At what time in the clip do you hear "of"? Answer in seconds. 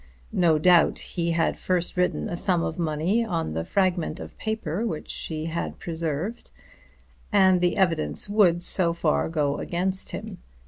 2.63-2.79, 4.19-4.35